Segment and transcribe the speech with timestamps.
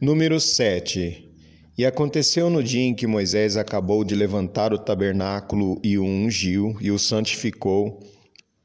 [0.00, 1.28] Número 7
[1.76, 6.76] E aconteceu no dia em que Moisés acabou de levantar o tabernáculo e o ungiu
[6.80, 7.98] e o santificou,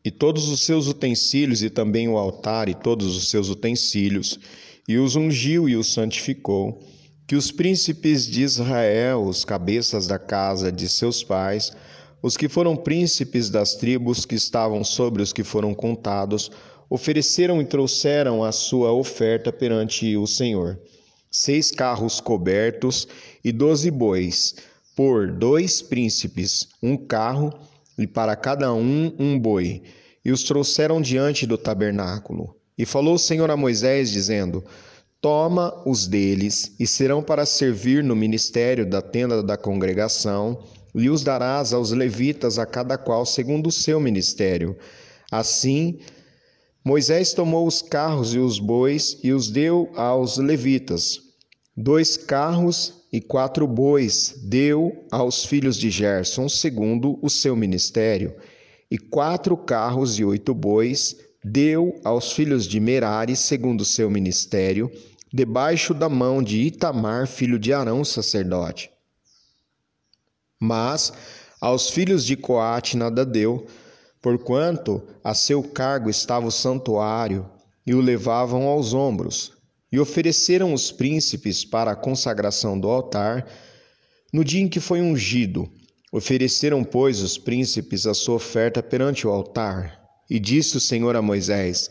[0.05, 4.39] e todos os seus utensílios, e também o altar e todos os seus utensílios,
[4.87, 6.79] e os ungiu e os santificou,
[7.27, 11.71] que os príncipes de Israel, os cabeças da casa de seus pais,
[12.21, 16.51] os que foram príncipes das tribos que estavam sobre os que foram contados,
[16.91, 20.79] ofereceram e trouxeram a sua oferta perante o Senhor
[21.33, 23.07] seis carros cobertos
[23.43, 24.53] e doze bois,
[24.95, 27.51] por dois príncipes, um carro,
[27.97, 29.81] e para cada um um boi,
[30.23, 32.55] e os trouxeram diante do tabernáculo.
[32.77, 34.63] E falou o Senhor a Moisés, dizendo:
[35.19, 40.63] Toma os deles, e serão para servir no ministério da tenda da congregação,
[40.93, 44.77] e os darás aos levitas, a cada qual segundo o seu ministério.
[45.31, 45.99] Assim,
[46.85, 51.21] Moisés tomou os carros e os bois e os deu aos levitas.
[51.75, 58.35] Dois carros e quatro bois deu aos filhos de Gerson, segundo o seu ministério,
[58.91, 64.91] e quatro carros e oito bois deu aos filhos de Merari, segundo o seu ministério,
[65.33, 68.91] debaixo da mão de Itamar, filho de Arão, sacerdote.
[70.59, 71.13] Mas
[71.61, 73.65] aos filhos de Coate nada deu,
[74.23, 77.45] porquanto a seu cargo estava o santuário,
[77.85, 79.51] e o levavam aos ombros.
[79.91, 83.45] E ofereceram os príncipes para a consagração do altar,
[84.31, 85.69] no dia em que foi ungido.
[86.11, 89.99] Ofereceram, pois, os príncipes a sua oferta perante o altar.
[90.29, 91.89] E disse o Senhor a Moisés: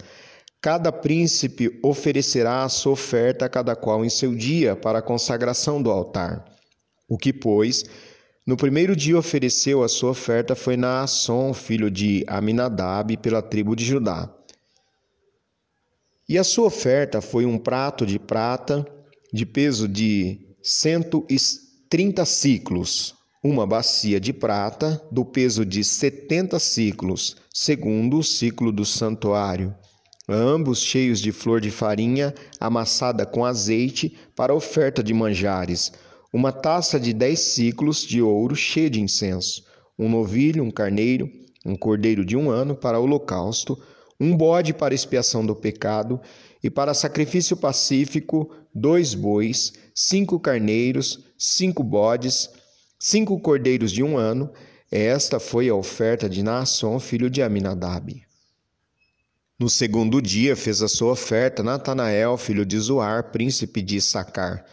[0.60, 5.82] Cada príncipe oferecerá a sua oferta a cada qual em seu dia para a consagração
[5.82, 6.44] do altar.
[7.06, 7.84] O que, pois,
[8.46, 13.84] no primeiro dia ofereceu a sua oferta foi Naasson, filho de Aminadab, pela tribo de
[13.84, 14.28] Judá.
[16.28, 18.84] E a sua oferta foi um prato de prata
[19.32, 21.36] de peso de cento e
[21.88, 28.84] trinta ciclos, uma bacia de prata do peso de setenta ciclos, segundo o ciclo do
[28.84, 29.74] santuário,
[30.28, 35.92] ambos cheios de flor de farinha amassada com azeite para oferta de manjares,
[36.32, 39.64] uma taça de dez ciclos de ouro cheia de incenso,
[39.98, 41.30] um novilho, um carneiro,
[41.64, 43.78] um cordeiro de um ano para holocausto,
[44.18, 46.20] um bode para expiação do pecado,
[46.62, 52.48] e para sacrifício pacífico, dois bois, cinco carneiros, cinco bodes,
[52.98, 54.50] cinco cordeiros de um ano.
[54.90, 58.22] Esta foi a oferta de Naasson, filho de Aminadab.
[59.58, 64.64] No segundo dia fez a sua oferta Natanael, filho de Zoar, príncipe de Issacar.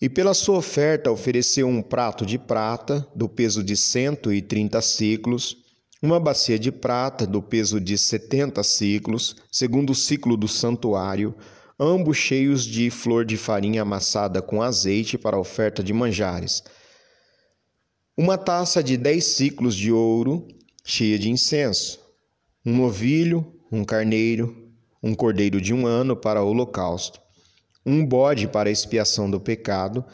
[0.00, 4.82] E pela sua oferta ofereceu um prato de prata, do peso de cento e trinta
[4.82, 5.56] ciclos,
[6.02, 11.34] uma bacia de prata, do peso de setenta ciclos, segundo o ciclo do santuário,
[11.78, 16.62] ambos cheios de flor de farinha amassada com azeite para oferta de manjares.
[18.16, 20.46] Uma taça de dez ciclos de ouro,
[20.84, 22.00] cheia de incenso.
[22.66, 24.70] Um novilho, um carneiro,
[25.02, 27.23] um cordeiro de um ano para o holocausto
[27.84, 30.04] um bode para expiação do pecado,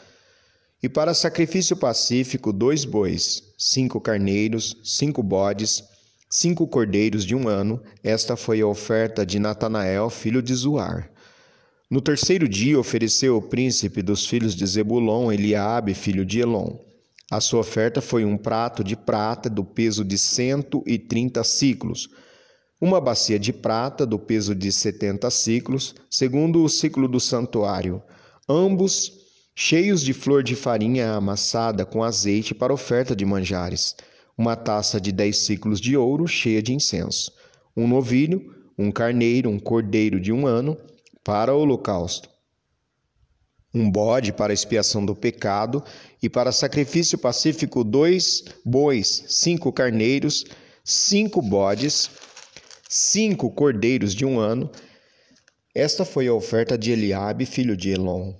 [0.83, 5.83] e para sacrifício pacífico, dois bois, cinco carneiros, cinco bodes,
[6.29, 7.81] cinco cordeiros de um ano.
[8.03, 11.11] Esta foi a oferta de Natanael, filho de Zuar.
[11.87, 16.77] No terceiro dia ofereceu o príncipe dos filhos de Zebulon, Eliabe, filho de Elon.
[17.29, 22.09] A sua oferta foi um prato de prata do peso de cento e trinta ciclos,
[22.81, 28.01] uma bacia de prata do peso de setenta ciclos, segundo o ciclo do santuário,
[28.49, 29.21] ambos
[29.53, 33.95] cheios de flor de farinha amassada com azeite para oferta de manjares,
[34.35, 37.31] uma taça de dez ciclos de ouro cheia de incenso,
[37.77, 40.75] um novilho, um carneiro, um cordeiro de um ano
[41.23, 42.27] para o holocausto,
[43.71, 45.83] um bode para expiação do pecado
[46.21, 50.45] e para sacrifício pacífico dois bois, cinco carneiros,
[50.83, 52.09] cinco bodes
[52.93, 54.69] cinco cordeiros de um ano.
[55.73, 58.33] Esta foi a oferta de Eliabe, filho de Elon.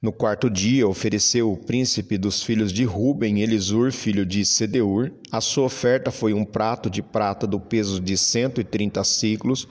[0.00, 5.10] No quarto dia ofereceu o príncipe dos filhos de Ruben, Elisur, filho de Sedeur.
[5.32, 9.66] A sua oferta foi um prato de prata do peso de cento e trinta ciclos,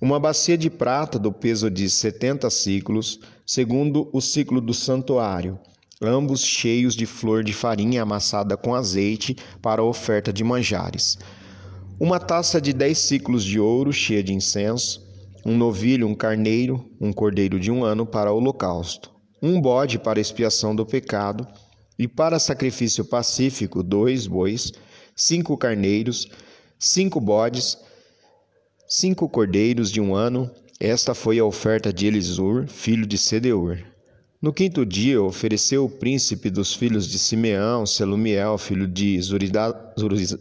[0.00, 5.56] uma bacia de prata do peso de setenta ciclos, segundo o ciclo do santuário,
[6.02, 11.16] ambos cheios de flor de farinha amassada com azeite para a oferta de manjares
[12.00, 15.04] uma taça de dez ciclos de ouro cheia de incenso,
[15.44, 19.10] um novilho, um carneiro, um cordeiro de um ano para holocausto,
[19.42, 21.46] um bode para expiação do pecado,
[21.98, 24.72] e para sacrifício pacífico, dois bois,
[25.16, 26.28] cinco carneiros,
[26.78, 27.76] cinco bodes,
[28.86, 30.48] cinco cordeiros de um ano,
[30.78, 33.78] esta foi a oferta de Elisur, filho de Sedeur.
[34.40, 39.20] No quinto dia, ofereceu o príncipe dos filhos de Simeão, Selumiel, filho de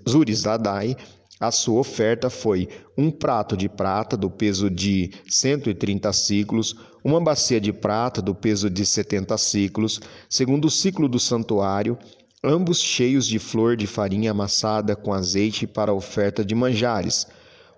[0.07, 0.95] Zurizadai,
[1.39, 2.67] a sua oferta foi
[2.97, 8.69] um prato de prata do peso de 130 ciclos, uma bacia de prata do peso
[8.69, 11.97] de 70 ciclos, segundo o ciclo do santuário,
[12.43, 17.27] ambos cheios de flor de farinha amassada com azeite para a oferta de manjares,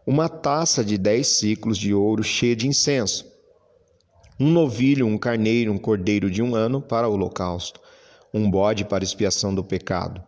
[0.07, 3.25] uma taça de 10 ciclos de ouro cheia de incenso,
[4.39, 7.81] um novilho, um carneiro, um cordeiro de um ano para o holocausto,
[8.33, 10.21] um bode para expiação do pecado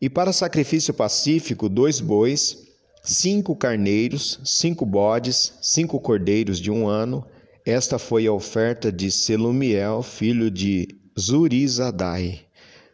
[0.00, 2.58] e para sacrifício pacífico, dois bois,
[3.02, 7.24] cinco carneiros, cinco bodes, cinco cordeiros de um ano.
[7.64, 10.88] Esta foi a oferta de Selumiel, filho de
[11.18, 12.40] Zurizadai.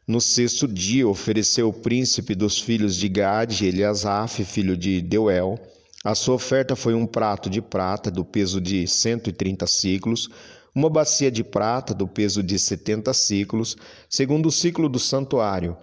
[0.07, 5.59] No sexto dia ofereceu o príncipe dos filhos de Gade, Eliasaf, filho de Deuel.
[6.05, 10.29] A sua oferta foi um prato de prata do peso de 130 ciclos,
[10.75, 13.77] uma bacia de prata do peso de 70 ciclos,
[14.09, 15.77] segundo o ciclo do santuário,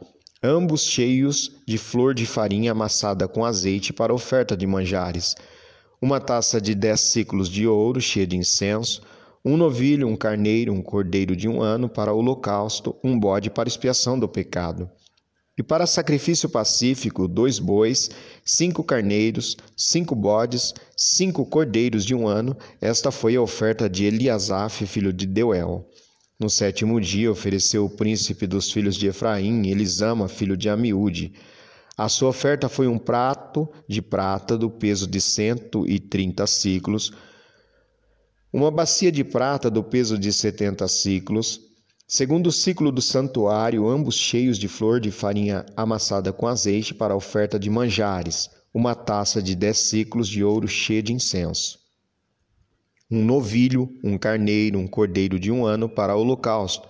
[0.43, 5.35] ambos cheios de flor de farinha amassada com azeite para oferta de manjares,
[6.01, 9.01] uma taça de dez ciclos de ouro cheia de incenso,
[9.43, 14.19] um novilho, um carneiro, um cordeiro de um ano para holocausto, um bode para expiação
[14.19, 14.89] do pecado.
[15.57, 18.11] E para sacrifício pacífico, dois bois,
[18.45, 22.55] cinco carneiros, cinco bodes, cinco cordeiros de um ano.
[22.79, 25.89] Esta foi a oferta de Eliasaf, filho de Deuel.
[26.39, 31.33] No sétimo dia ofereceu o príncipe dos filhos de Efraim, Elisama, filho de Amiúde.
[31.97, 37.11] A sua oferta foi um prato de prata do peso de cento e trinta ciclos,
[38.53, 41.59] uma bacia de prata do peso de setenta ciclos,
[42.07, 47.15] segundo o ciclo do santuário, ambos cheios de flor de farinha amassada com azeite para
[47.15, 51.76] a oferta de manjares, uma taça de dez ciclos de ouro cheia de incenso
[53.09, 56.87] um novilho, um carneiro, um cordeiro de um ano para holocausto,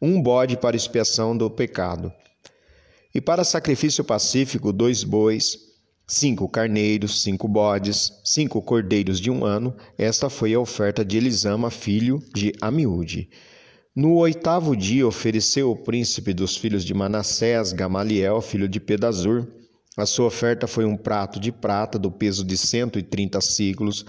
[0.00, 2.12] um bode para expiação do pecado.
[3.14, 5.58] E para sacrifício pacífico, dois bois,
[6.06, 9.74] cinco carneiros, cinco bodes, cinco cordeiros de um ano.
[9.98, 13.28] Esta foi a oferta de Elisama, filho de Amiúde.
[13.94, 19.48] No oitavo dia ofereceu o príncipe dos filhos de Manassés, Gamaliel, filho de Pedazur.
[19.96, 24.04] A sua oferta foi um prato de prata do peso de cento e trinta ciclos,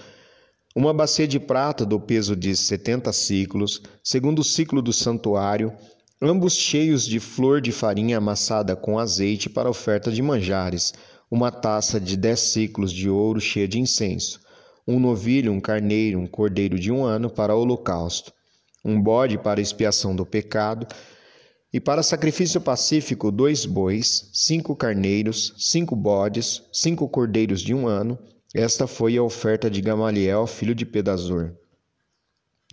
[0.77, 5.73] uma bacia de prata do peso de setenta ciclos, segundo o ciclo do santuário,
[6.21, 10.93] ambos cheios de flor de farinha amassada com azeite para oferta de manjares,
[11.31, 14.39] uma taça de dez ciclos de ouro cheia de incenso,
[14.87, 18.31] um novilho, um carneiro, um cordeiro de um ano para holocausto,
[18.85, 20.85] um bode para expiação do pecado,
[21.73, 28.15] e para sacrifício pacífico, dois bois, cinco carneiros, cinco bodes, cinco cordeiros de um ano,
[28.57, 31.51] esta foi a oferta de Gamaliel, filho de Pedazur.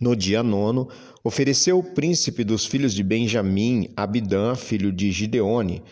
[0.01, 0.89] No dia nono,
[1.23, 5.85] ofereceu o príncipe dos filhos de Benjamim, Abidã, filho de Gideone.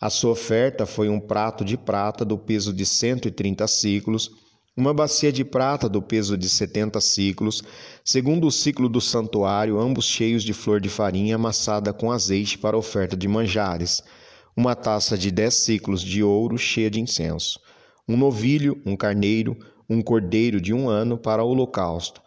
[0.00, 4.30] A sua oferta foi um prato de prata do peso de cento e trinta ciclos,
[4.76, 7.60] uma bacia de prata do peso de setenta ciclos,
[8.04, 12.78] segundo o ciclo do santuário, ambos cheios de flor de farinha amassada com azeite para
[12.78, 14.00] oferta de manjares,
[14.56, 17.58] uma taça de dez ciclos de ouro cheia de incenso
[18.10, 19.56] um novilho, um carneiro,
[19.88, 22.20] um cordeiro de um ano para o holocausto,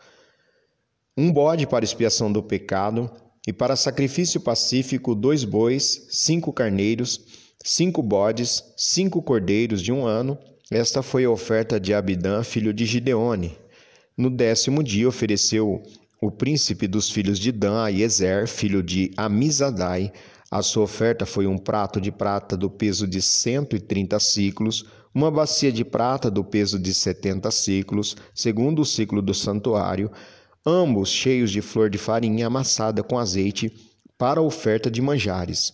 [1.17, 3.11] um bode para expiação do pecado,
[3.45, 7.19] e para sacrifício pacífico, dois bois, cinco carneiros,
[7.61, 10.37] cinco bodes, cinco cordeiros de um ano.
[10.71, 13.57] Esta foi a oferta de Abidã, filho de Gideone.
[14.17, 15.83] No décimo dia ofereceu
[16.21, 20.13] o príncipe dos filhos de Dan, Ezer, filho de Amizadai.
[20.49, 24.85] A sua oferta foi um prato de prata do peso de cento e trinta ciclos,
[25.13, 30.11] uma bacia de prata do peso de setenta ciclos, segundo o ciclo do santuário,
[30.65, 33.71] ambos cheios de flor de farinha amassada com azeite
[34.17, 35.73] para a oferta de manjares,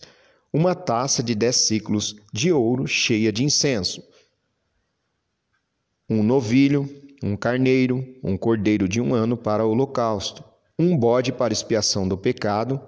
[0.51, 4.03] uma taça de dez ciclos de ouro cheia de incenso,
[6.09, 6.89] um novilho,
[7.21, 10.43] um carneiro, um cordeiro de um ano para o holocausto,
[10.77, 12.81] um bode para expiação do pecado,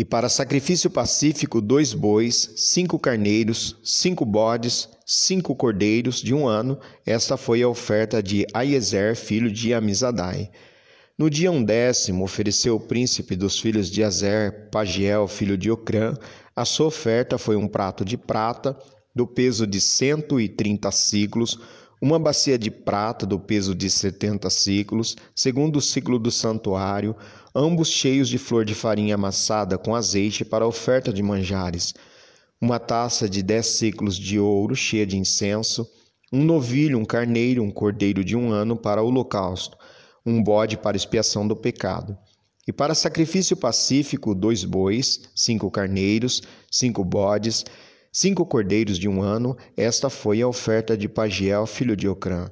[0.00, 6.80] e para sacrifício pacífico, dois bois, cinco carneiros, cinco bodes, cinco cordeiros de um ano.
[7.04, 10.50] Esta foi a oferta de Aiezer, filho de Amizadai.
[11.18, 16.14] No dia undécimo, ofereceu o príncipe dos filhos de Azer, Pagiel, filho de Ocrã.
[16.56, 18.74] A sua oferta foi um prato de prata,
[19.14, 21.60] do peso de cento e trinta ciclos,
[22.00, 27.14] uma bacia de prata do peso de setenta ciclos, segundo o ciclo do santuário,
[27.54, 31.92] ambos cheios de flor de farinha amassada com azeite para oferta de manjares,
[32.58, 35.86] uma taça de dez ciclos de ouro cheia de incenso,
[36.32, 39.76] um novilho, um carneiro, um cordeiro de um ano para o holocausto,
[40.24, 42.16] um bode para expiação do pecado.
[42.66, 47.64] E para sacrifício pacífico, dois bois, cinco carneiros, cinco bodes,
[48.12, 49.56] cinco cordeiros de um ano.
[49.76, 52.50] Esta foi a oferta de Pagiel, filho de Ocrã.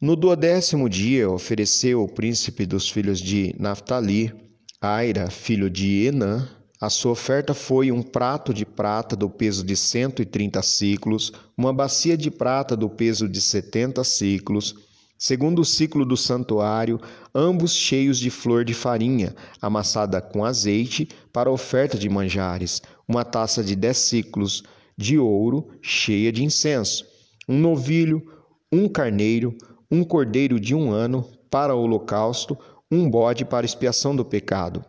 [0.00, 4.32] No duodécimo dia ofereceu o príncipe dos filhos de Naphtali,
[4.80, 9.74] Aira, filho de Enã, a sua oferta foi um prato de prata do peso de
[9.74, 14.74] 130 ciclos, uma bacia de prata do peso de 70 ciclos,
[15.18, 17.00] segundo o ciclo do santuário,
[17.34, 23.62] ambos cheios de flor de farinha, amassada com azeite, para oferta de manjares, uma taça
[23.62, 24.62] de 10 ciclos
[24.96, 27.04] de ouro, cheia de incenso,
[27.48, 28.22] um novilho,
[28.72, 29.56] um carneiro,
[29.90, 32.58] um cordeiro de um ano para o holocausto,
[32.90, 34.84] um bode para expiação do pecado.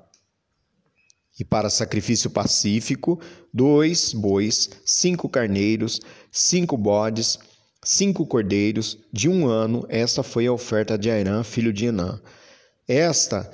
[1.39, 3.19] E para sacrifício pacífico,
[3.53, 7.37] dois bois, cinco carneiros, cinco bodes,
[7.87, 9.85] cinco cordeiros de um ano.
[9.89, 12.19] Esta foi a oferta de Airã, filho de Enã.
[12.87, 13.49] Esta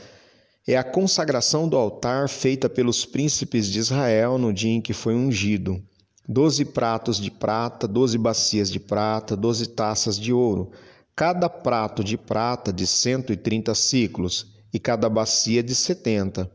[0.68, 5.13] é a consagração do altar feita pelos príncipes de Israel no dia em que foi
[5.13, 5.82] ungido.
[6.28, 10.72] Doze pratos de prata, doze bacias de prata, doze taças de ouro
[11.16, 16.50] cada prato de prata de cento e trinta ciclos e cada bacia de setenta.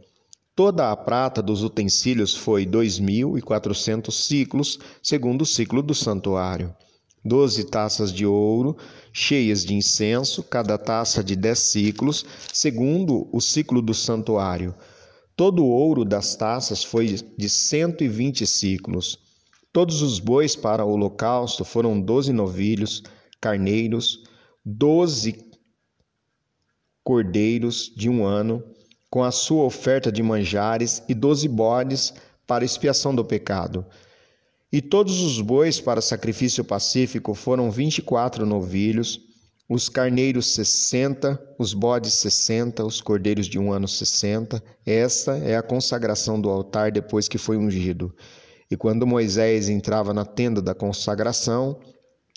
[0.54, 5.94] Toda a prata dos utensílios foi dois mil e quatrocentos ciclos, segundo o ciclo do
[5.94, 6.74] santuário.
[7.28, 8.74] Doze taças de ouro,
[9.12, 14.74] cheias de incenso, cada taça de dez ciclos, segundo o ciclo do santuário.
[15.36, 19.18] Todo o ouro das taças foi de cento e vinte ciclos.
[19.70, 23.02] Todos os bois para o holocausto foram doze novilhos,
[23.38, 24.24] carneiros,
[24.64, 25.44] doze
[27.04, 28.64] cordeiros de um ano,
[29.10, 32.14] com a sua oferta de manjares, e doze bodes
[32.46, 33.84] para expiação do pecado.
[34.70, 39.18] E todos os bois para sacrifício pacífico foram vinte e quatro novilhos,
[39.68, 44.62] os carneiros sessenta, os bodes sessenta, os cordeiros de um ano sessenta.
[44.84, 48.14] Esta é a consagração do altar depois que foi ungido.
[48.70, 51.80] E quando Moisés entrava na tenda da consagração,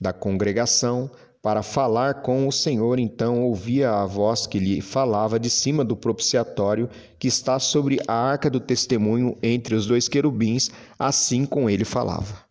[0.02, 1.12] da congregação,
[1.42, 5.96] para falar com o Senhor, então ouvia a voz que lhe falava de cima do
[5.96, 10.70] propiciatório que está sobre a arca do testemunho entre os dois querubins,
[11.00, 12.51] assim com ele falava.